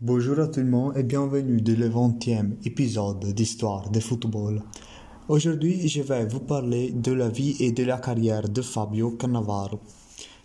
Bonjour 0.00 0.38
à 0.38 0.46
tout 0.46 0.60
le 0.60 0.66
monde 0.66 0.96
et 0.96 1.02
bienvenue 1.02 1.60
dans 1.60 1.76
le 1.76 1.88
20e 1.90 2.64
épisode 2.64 3.34
d'Histoire 3.34 3.90
de 3.90 3.98
football. 3.98 4.62
Aujourd'hui, 5.28 5.88
je 5.88 6.02
vais 6.02 6.24
vous 6.24 6.38
parler 6.38 6.92
de 6.92 7.10
la 7.10 7.28
vie 7.28 7.56
et 7.58 7.72
de 7.72 7.82
la 7.82 7.98
carrière 7.98 8.48
de 8.48 8.62
Fabio 8.62 9.10
Cannavaro. 9.16 9.80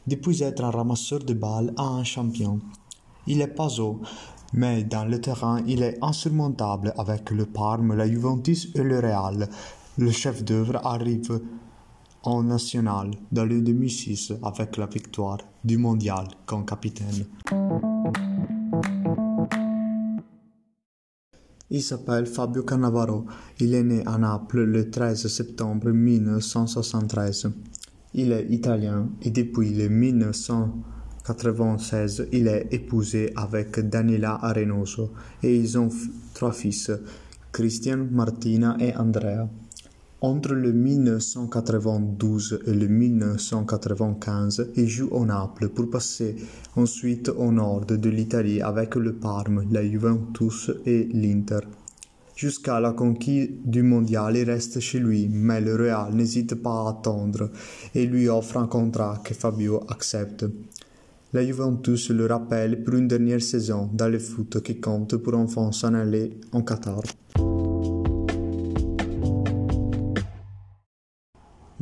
Depuis 0.08 0.42
être 0.42 0.64
un 0.64 0.72
ramasseur 0.72 1.20
de 1.20 1.36
balles 1.36 1.72
à 1.78 1.84
un 1.84 2.04
champion, 2.04 2.62
il 3.28 3.42
est 3.42 3.56
pas 3.56 3.80
haut, 3.80 4.02
mais 4.54 4.84
dans 4.86 5.06
le 5.06 5.22
terrain, 5.22 5.62
il 5.68 5.84
est 5.84 6.00
insurmontable 6.02 6.92
avec 6.98 7.30
le 7.30 7.46
Parme, 7.46 7.96
la 7.96 8.08
Juventus 8.08 8.70
et 8.74 8.82
le 8.82 8.98
Real. 8.98 9.48
Le 10.00 10.10
chef 10.10 10.44
d'œuvre 10.44 10.78
arrive 10.84 11.42
en 12.24 12.42
national 12.42 13.12
dans 13.32 13.46
le 13.46 13.62
2006 13.62 14.34
avec 14.42 14.78
la 14.78 14.88
victoire 14.88 15.38
du 15.64 15.78
mondial 15.78 16.28
comme 16.48 16.66
capitaine. 16.66 17.28
Il 21.74 21.82
s'appelle 21.82 22.28
Fabio 22.28 22.62
Cannavaro. 22.62 23.26
Il 23.60 23.74
est 23.74 23.82
né 23.82 24.04
à 24.06 24.20
Naples 24.20 24.64
le 24.64 24.92
13 24.92 25.26
septembre 25.26 25.90
1973. 25.90 27.50
Il 28.14 28.32
est 28.32 28.46
italien 28.52 29.10
et 29.24 29.32
depuis 29.32 29.74
le 29.74 29.90
1996, 29.90 32.28
il 32.32 32.48
est 32.48 32.68
épousé 32.72 33.34
avec 33.36 33.80
Daniela 33.90 34.38
Arenoso 34.40 35.14
et 35.42 35.58
ils 35.58 35.80
ont 35.80 35.90
trois 36.36 36.52
fils, 36.52 36.92
Christian, 37.52 38.06
Martina 38.12 38.78
et 38.80 38.96
Andrea. 38.96 39.50
Entre 40.26 40.54
le 40.54 40.72
1992 40.72 42.62
et 42.66 42.74
le 42.74 42.88
1995, 42.88 44.70
il 44.78 44.88
joue 44.88 45.10
au 45.12 45.26
Naples 45.26 45.68
pour 45.68 45.90
passer 45.90 46.38
ensuite 46.78 47.28
au 47.28 47.52
nord 47.52 47.86
de 47.86 48.10
l'Italie 48.10 48.62
avec 48.62 48.96
le 48.96 49.12
Parme, 49.12 49.66
la 49.70 49.86
Juventus 49.86 50.72
et 50.86 51.10
l'Inter. 51.12 51.60
Jusqu'à 52.38 52.80
la 52.80 52.94
conquête 52.94 53.70
du 53.70 53.84
mondial, 53.84 54.38
il 54.38 54.50
reste 54.50 54.80
chez 54.80 55.00
lui, 55.00 55.28
mais 55.30 55.60
le 55.60 55.76
Real 55.76 56.14
n'hésite 56.14 56.56
pas 56.56 56.86
à 56.86 56.92
attendre 56.92 57.52
et 57.94 58.06
lui 58.06 58.30
offre 58.30 58.56
un 58.56 58.68
contrat 58.68 59.22
que 59.26 59.34
Fabio 59.34 59.84
accepte. 59.90 60.46
La 61.34 61.46
Juventus 61.46 62.12
le 62.12 62.28
rappelle 62.28 62.82
pour 62.82 62.94
une 62.94 63.10
dernière 63.10 63.42
saison 63.42 63.90
dans 63.92 64.08
le 64.08 64.20
foot 64.20 64.64
qui 64.64 64.80
compte 64.80 65.18
pour 65.18 65.34
enfin 65.34 65.74
s'en 65.74 65.94
aller 65.96 66.40
en 66.54 66.62
Qatar. 66.62 67.02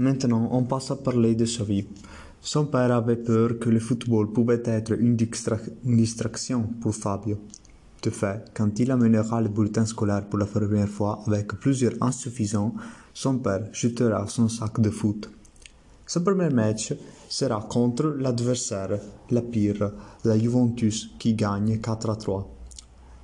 Maintenant, 0.01 0.49
on 0.51 0.63
passe 0.63 0.89
à 0.89 0.95
parler 0.95 1.35
de 1.35 1.45
sa 1.45 1.63
vie. 1.63 1.85
Son 2.41 2.65
père 2.65 2.91
avait 2.91 3.17
peur 3.17 3.59
que 3.59 3.69
le 3.69 3.79
football 3.79 4.31
pouvait 4.31 4.63
être 4.65 4.93
une, 4.93 5.15
une 5.85 5.97
distraction 5.97 6.63
pour 6.81 6.95
Fabio. 6.95 7.37
De 8.01 8.09
fait, 8.09 8.49
quand 8.55 8.79
il 8.79 8.89
amènera 8.89 9.39
le 9.41 9.49
bulletin 9.49 9.85
scolaire 9.85 10.25
pour 10.25 10.39
la 10.39 10.47
première 10.47 10.89
fois 10.89 11.21
avec 11.27 11.49
plusieurs 11.49 11.93
insuffisants, 12.01 12.73
son 13.13 13.37
père 13.37 13.69
jetera 13.73 14.25
son 14.25 14.49
sac 14.49 14.81
de 14.81 14.89
foot. 14.89 15.29
Son 16.07 16.23
premier 16.23 16.49
match 16.49 16.95
sera 17.29 17.61
contre 17.61 18.07
l'adversaire, 18.07 18.97
la 19.29 19.43
pire, 19.43 19.91
la 20.25 20.35
Juventus, 20.35 21.11
qui 21.19 21.35
gagne 21.35 21.77
4 21.77 22.09
à 22.09 22.15
3. 22.15 22.60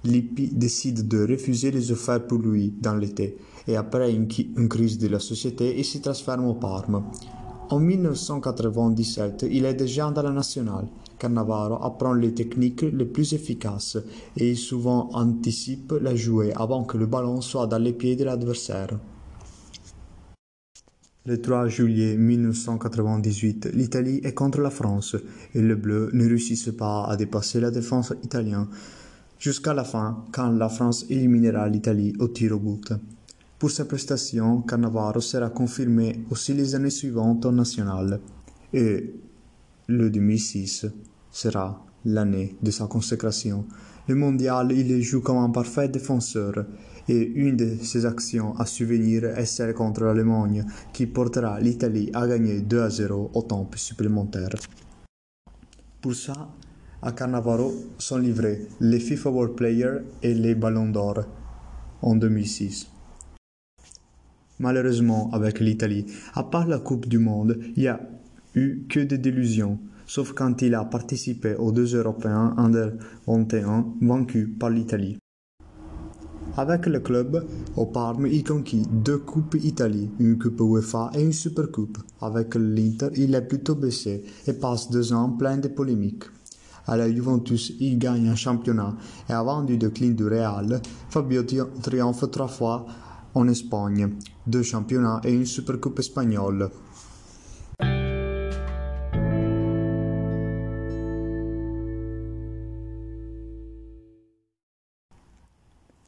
Lippi 0.07 0.49
décide 0.53 1.07
de 1.07 1.27
refuser 1.27 1.71
les 1.71 1.91
offres 1.91 2.19
pour 2.19 2.39
lui 2.39 2.73
dans 2.81 2.95
l'été 2.95 3.37
et 3.67 3.75
après 3.75 4.13
une, 4.13 4.27
crise 4.27 4.97
de 4.97 5.07
la 5.07 5.19
société, 5.19 5.77
il 5.77 5.85
se 5.85 5.97
transforme 5.97 6.45
au 6.45 6.53
Parme. 6.53 7.03
En 7.69 7.79
1997, 7.79 9.45
il 9.51 9.65
est 9.65 9.73
déjà 9.73 10.09
dans 10.09 10.21
la 10.21 10.31
nationale. 10.31 10.87
Cannavaro 11.19 11.83
apprend 11.83 12.13
les 12.13 12.33
techniques 12.33 12.83
les 12.83 13.05
plus 13.05 13.33
efficaces 13.33 13.97
et 14.37 14.55
souvent 14.55 15.09
anticipe 15.13 15.93
la 15.99 16.15
jouée 16.15 16.53
avant 16.55 16.85
que 16.85 16.97
le 16.97 17.07
ballon 17.07 17.41
soit 17.41 17.67
dans 17.67 17.79
les 17.79 17.93
pieds 17.93 18.15
de 18.15 18.23
l'adversaire. 18.23 18.97
Le 21.25 21.41
3 21.41 21.67
juillet 21.67 22.15
1998, 22.15 23.71
l'Italie 23.73 24.21
est 24.23 24.33
contre 24.33 24.61
la 24.61 24.69
France 24.69 25.17
et 25.53 25.61
les 25.61 25.75
Bleus 25.75 26.09
ne 26.13 26.25
réussissent 26.25 26.71
pas 26.77 27.03
à 27.03 27.17
dépasser 27.17 27.59
la 27.59 27.69
défense 27.69 28.13
italienne 28.23 28.67
jusqu'à 29.39 29.73
la 29.73 29.83
fin 29.83 30.25
quand 30.31 30.49
la 30.51 30.69
France 30.69 31.05
éliminera 31.09 31.67
l'Italie 31.67 32.13
au 32.19 32.27
tir 32.27 32.53
au 32.53 32.59
but. 32.59 32.93
Pour 33.59 33.71
sa 33.71 33.85
prestation, 33.85 34.61
Cannavaro 34.61 35.19
sera 35.19 35.49
confirmé 35.49 36.23
aussi 36.29 36.53
les 36.53 36.75
années 36.75 36.91
suivantes 36.91 37.45
en 37.45 37.51
national 37.51 38.19
et 38.71 39.13
le 39.87 40.09
2006 40.09 40.85
sera 41.31 41.83
l'année 42.05 42.55
de 42.61 42.71
sa 42.71 42.85
consécration. 42.85 43.65
Le 44.07 44.15
mondial, 44.15 44.71
il 44.71 45.01
joue 45.01 45.21
comme 45.21 45.37
un 45.37 45.49
parfait 45.49 45.89
défenseur 45.89 46.65
et 47.09 47.21
une 47.21 47.57
de 47.57 47.77
ses 47.81 48.05
actions 48.05 48.55
à 48.57 48.65
souvenir 48.65 49.25
est 49.25 49.45
celle 49.45 49.73
contre 49.73 50.03
l'Allemagne 50.03 50.65
qui 50.93 51.07
portera 51.07 51.59
l'Italie 51.59 52.09
à 52.13 52.27
gagner 52.27 52.61
2 52.61 52.81
à 52.81 52.89
0 52.89 53.31
au 53.33 53.41
temps 53.41 53.69
supplémentaire. 53.75 54.49
Pour 56.01 56.15
ça, 56.15 56.49
à 57.01 57.11
Cannavaro 57.11 57.73
sont 57.97 58.17
livrés 58.17 58.67
les 58.79 58.99
FIFA 58.99 59.29
World 59.29 59.55
Player 59.55 59.91
et 60.23 60.33
les 60.33 60.55
Ballons 60.55 60.89
d'Or 60.89 61.25
en 62.01 62.15
2006. 62.15 62.89
Malheureusement, 64.59 65.29
avec 65.33 65.59
l'Italie, 65.59 66.05
à 66.33 66.43
part 66.43 66.67
la 66.67 66.79
Coupe 66.79 67.07
du 67.07 67.19
Monde, 67.19 67.59
il 67.75 67.83
n'y 67.83 67.87
a 67.87 67.99
eu 68.55 68.87
que 68.89 68.99
des 68.99 69.19
délusions, 69.19 69.77
sauf 70.07 70.33
quand 70.33 70.61
il 70.63 70.73
a 70.73 70.83
participé 70.85 71.53
aux 71.55 71.71
deux 71.71 71.95
Européens 71.95 72.55
Under 72.57 72.93
21 73.27 73.85
vaincus 74.01 74.49
par 74.59 74.71
l'Italie. 74.71 75.17
Avec 76.55 76.87
le 76.87 76.99
club, 77.01 77.45
au 77.75 77.85
Parme, 77.85 78.25
il 78.25 78.43
conquit 78.43 78.81
deux 78.91 79.19
Coupes 79.19 79.57
Italie, 79.61 80.09
une 80.19 80.39
Coupe 80.39 80.59
UEFA 80.59 81.11
et 81.13 81.21
une 81.21 81.33
Supercoupe. 81.33 81.99
Avec 82.19 82.55
l'Inter, 82.55 83.09
il 83.15 83.35
est 83.35 83.47
plutôt 83.47 83.75
baissé 83.75 84.23
et 84.47 84.53
passe 84.53 84.89
deux 84.89 85.13
ans 85.13 85.29
plein 85.29 85.57
de 85.57 85.67
polémiques. 85.67 86.23
À 86.87 86.95
la 86.95 87.11
Juventus, 87.11 87.73
il 87.81 87.99
gagne 87.99 88.29
un 88.29 88.35
championnat 88.35 88.95
et 89.29 89.33
avant 89.33 89.61
du 89.61 89.77
déclin 89.77 90.11
du 90.11 90.25
Real, 90.25 90.81
Fabio 91.09 91.43
triomphe 91.81 92.31
trois 92.31 92.47
fois 92.47 92.85
en 93.35 93.47
Espagne, 93.49 94.13
deux 94.45 94.63
championnats 94.63 95.19
et 95.25 95.33
une 95.33 95.45
Supercoupe 95.45 95.99
espagnole. 95.99 96.69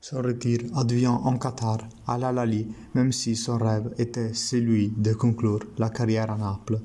Son 0.01 0.21
retire 0.23 0.61
advient 0.75 1.07
en 1.07 1.37
Qatar, 1.37 1.79
à 2.07 2.17
l'Al-Ali, 2.17 2.67
même 2.95 3.11
si 3.11 3.35
son 3.35 3.57
rêve 3.57 3.93
était 3.97 4.33
celui 4.33 4.93
de 4.97 5.13
conclure 5.13 5.59
la 5.77 5.89
carrière 5.89 6.31
à 6.31 6.37
Naples. 6.37 6.79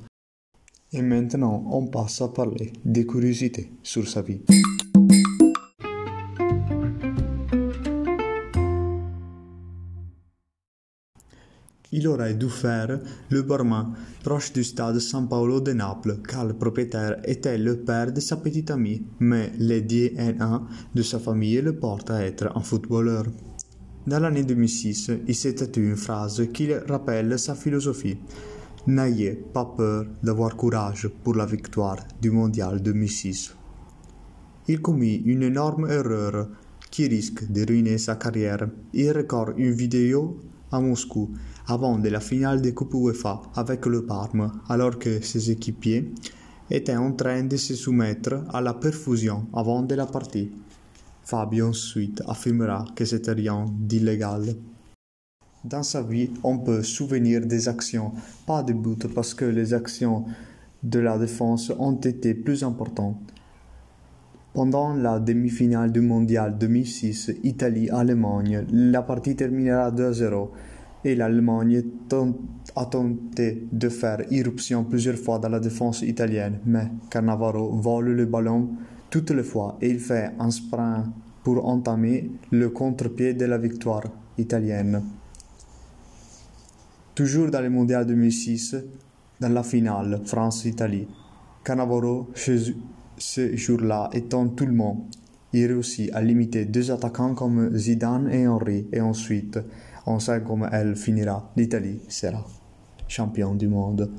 Et 0.97 1.03
maintenant, 1.03 1.65
on 1.73 1.87
passe 1.87 2.23
à 2.23 2.29
parler 2.29 2.73
des 2.85 3.05
curiosités 3.05 3.73
sur 3.83 4.07
sa 4.07 4.23
vie. 4.23 4.43
Il 11.91 12.07
aurait 12.07 12.35
dû 12.35 12.49
faire 12.49 13.01
le 13.29 13.43
barman 13.43 13.93
proche 14.23 14.53
du 14.53 14.63
stade 14.63 15.01
San 15.01 15.29
Paolo 15.29 15.61
de 15.61 15.73
Naples, 15.73 16.19
car 16.29 16.45
le 16.45 16.55
propriétaire 16.55 17.17
était 17.25 17.59
le 17.59 17.81
père 17.81 18.13
de 18.13 18.21
sa 18.21 18.37
petite 18.37 18.71
amie, 18.71 19.03
mais 19.19 19.51
le 19.59 19.81
DNA 19.81 20.63
de 20.95 21.03
sa 21.03 21.19
famille 21.19 21.61
le 21.61 21.77
porte 21.77 22.11
à 22.11 22.25
être 22.25 22.57
un 22.57 22.61
footballeur. 22.61 23.25
Dans 24.07 24.21
l'année 24.21 24.45
2006, 24.45 25.11
il 25.27 25.35
s'est 25.35 25.55
tatu 25.55 25.89
une 25.89 25.97
phrase 25.97 26.47
qui 26.53 26.73
rappelle 26.73 27.37
sa 27.37 27.57
philosophie. 27.57 28.19
N'ayez 28.87 29.33
pas 29.33 29.65
peur 29.65 30.05
d'avoir 30.23 30.57
courage 30.57 31.09
pour 31.23 31.35
la 31.35 31.47
victoire 31.47 31.97
du 32.21 32.31
mondial 32.31 32.83
2006. 32.83 33.57
Il 34.69 34.83
commit 34.83 35.23
une 35.25 35.43
énorme 35.43 35.91
erreur 35.91 36.49
qui 36.91 37.09
risque 37.09 37.51
de 37.51 37.65
ruiner 37.67 37.97
sa 37.97 38.17
carrière. 38.17 38.69
Il 38.93 39.11
recorde 39.13 39.55
une 39.57 39.73
vidéo 39.73 40.39
à 40.71 40.81
Moscou 40.81 41.31
avant 41.67 41.99
de 41.99 42.11
la 42.11 42.21
finale 42.21 42.61
de 42.61 42.73
Coupe 42.73 42.93
UEFA 42.93 43.41
avec 43.55 43.87
le 43.87 44.05
Parme, 44.05 44.53
alors 44.69 44.99
que 44.99 45.19
ses 45.25 45.51
équipiers 45.51 46.13
étaient 46.69 46.95
en 46.97 47.13
train 47.13 47.45
de 47.45 47.57
se 47.57 47.75
soumettre 47.75 48.45
à 48.53 48.61
la 48.61 48.75
perfusion 48.75 49.47
avant 49.55 49.81
de 49.81 49.95
la 49.95 50.05
partie. 50.05 50.51
Fabio 51.23 51.69
ensuite 51.69 52.23
affirmera 52.29 52.85
que 52.95 53.07
c'était 53.07 53.33
rien 53.33 53.65
d'illégal. 53.79 54.57
Dans 55.65 55.83
sa 55.83 56.03
vie, 56.03 56.31
on 56.43 56.59
peut 56.59 56.83
souvenir 56.83 57.47
des 57.47 57.69
actions, 57.71 58.13
pas 58.47 58.63
de 58.63 58.75
buts, 58.75 59.09
parce 59.15 59.33
que 59.33 59.47
les 59.47 59.73
actions 59.73 60.27
de 60.83 60.99
la 60.99 61.17
défense 61.17 61.73
ont 61.79 61.97
été 61.97 62.35
plus 62.35 62.63
importantes. 62.63 63.17
Pendant 64.53 64.93
la 64.93 65.19
demi-finale 65.19 65.91
du 65.91 66.03
mondial 66.03 66.59
2006 66.59 67.33
Italie-Allemagne, 67.45 68.67
la 68.71 69.01
partie 69.01 69.37
terminera 69.37 69.91
2-0 69.91 70.51
et 71.07 71.15
l'Allemagne 71.15 71.83
a 72.77 72.85
tenté 72.85 73.67
de 73.73 73.89
faire 73.89 74.21
irruption 74.31 74.85
plusieurs 74.85 75.17
fois 75.17 75.39
dans 75.39 75.49
la 75.49 75.61
défense 75.61 76.03
italienne, 76.03 76.59
mais 76.67 76.91
Cannavaro 77.09 77.71
vole 77.71 78.13
le 78.13 78.27
ballon 78.27 78.69
toutes 79.09 79.31
les 79.31 79.43
fois 79.43 79.79
et 79.81 79.89
il 79.89 79.99
fait 79.99 80.31
un 80.39 80.51
sprint 80.51 81.07
pour 81.43 81.67
entamer 81.67 82.31
le 82.51 82.69
contre-pied 82.69 83.33
de 83.33 83.47
la 83.47 83.57
victoire 83.57 84.05
italienne. 84.37 85.03
Toujours 87.15 87.49
dans 87.49 87.61
le 87.61 87.71
mondial 87.71 88.07
2006, 88.07 88.75
dans 89.41 89.49
la 89.49 89.63
finale 89.63 90.21
France-Italie, 90.25 91.07
Cannavaro, 91.63 92.31
ce 92.35 93.57
jour-là, 93.57 94.11
étant 94.13 94.49
tout 94.49 94.67
le 94.67 94.73
monde, 94.73 95.05
il 95.53 95.67
réussit 95.67 96.13
à 96.13 96.21
limiter 96.21 96.65
deux 96.65 96.91
attaquants 96.91 97.35
comme 97.35 97.77
Zidane 97.77 98.29
et 98.33 98.49
Henry, 98.49 98.89
et 98.93 99.01
ensuite, 99.01 99.61
on 100.07 100.19
sait 100.19 100.43
comment 100.45 100.69
elle 100.73 100.97
finira. 100.97 101.53
L'Italie 101.57 102.01
sera 102.09 102.45
champion 103.07 103.55
du 103.55 103.69
monde. 103.69 104.11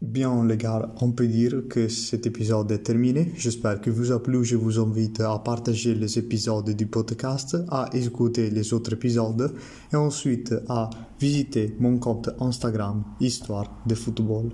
Bien 0.00 0.44
les 0.44 0.56
gars, 0.56 0.94
on 1.00 1.10
peut 1.10 1.26
dire 1.26 1.62
que 1.68 1.88
cet 1.88 2.24
épisode 2.24 2.70
est 2.70 2.84
terminé. 2.84 3.32
J'espère 3.36 3.80
que 3.80 3.90
vous 3.90 4.12
a 4.12 4.22
plu. 4.22 4.44
Je 4.44 4.54
vous 4.54 4.78
invite 4.78 5.18
à 5.18 5.36
partager 5.40 5.92
les 5.96 6.18
épisodes 6.20 6.70
du 6.70 6.86
podcast, 6.86 7.56
à 7.68 7.90
écouter 7.92 8.48
les 8.48 8.72
autres 8.72 8.92
épisodes 8.92 9.52
et 9.92 9.96
ensuite 9.96 10.54
à 10.68 10.88
visiter 11.18 11.74
mon 11.80 11.98
compte 11.98 12.30
Instagram 12.38 13.02
Histoire 13.18 13.82
de 13.86 13.96
football. 13.96 14.52